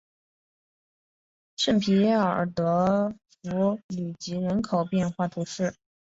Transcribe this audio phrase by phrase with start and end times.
[1.57, 3.13] 圣皮耶尔德
[3.43, 5.75] 弗吕吉人口变化图示